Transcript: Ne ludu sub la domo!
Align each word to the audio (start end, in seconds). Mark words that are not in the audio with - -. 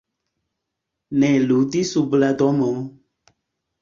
Ne 1.23 1.29
ludu 1.51 1.85
sub 1.93 2.17
la 2.25 2.31
domo! 2.43 2.71